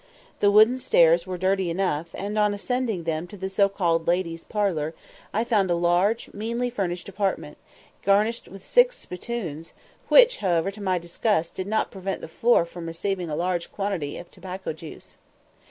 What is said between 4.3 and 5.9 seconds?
parlour," I found a